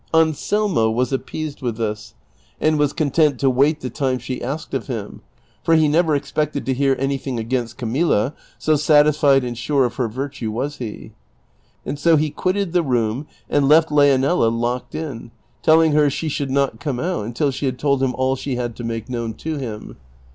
Anselmo 0.15 0.89
was 0.89 1.13
appeased 1.13 1.61
with 1.61 1.77
this, 1.77 2.15
and 2.59 2.79
was 2.79 2.91
content 2.91 3.39
to 3.39 3.51
wait 3.51 3.81
the 3.81 3.89
time 3.91 4.17
she 4.17 4.41
asked 4.41 4.73
of 4.73 4.87
him, 4.87 5.21
for 5.63 5.75
he 5.75 5.87
never 5.87 6.15
expected 6.15 6.65
to 6.65 6.73
hear 6.73 6.95
anything 6.97 7.37
against 7.39 7.77
Camilla, 7.77 8.33
so 8.57 8.75
satisfied 8.75 9.43
and 9.43 9.55
sure 9.59 9.85
of 9.85 9.97
her 9.97 10.07
virtue 10.07 10.49
was 10.49 10.77
he; 10.77 11.11
and 11.85 11.99
so 11.99 12.15
he 12.17 12.31
quitted 12.31 12.73
the 12.73 12.81
room, 12.81 13.27
and 13.47 13.69
left 13.69 13.89
Leonela 13.91 14.49
locked 14.49 14.95
in, 14.95 15.29
telling 15.61 15.91
her 15.91 16.09
she 16.09 16.29
should 16.29 16.49
not 16.49 16.79
come 16.79 16.99
out 16.99 17.23
until 17.27 17.51
she 17.51 17.67
had 17.67 17.77
told 17.77 18.01
him 18.01 18.15
all 18.15 18.35
she 18.35 18.55
had 18.55 18.75
to 18.77 18.83
make 18.83 19.07
known 19.07 19.35
to 19.35 19.57
him. 19.59 19.97